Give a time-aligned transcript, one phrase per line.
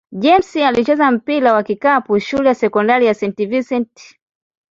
[0.11, 3.35] James alicheza mpira wa kikapu shule ya sekondari St.
[3.47, 4.17] Vincent-St.